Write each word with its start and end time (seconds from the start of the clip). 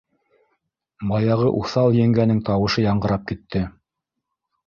Баяғы 1.09 1.51
уҫал 1.59 1.99
еңгәнең 2.03 2.41
тауышы 2.49 2.87
яңғырап 2.87 3.27
китте: 3.33 3.61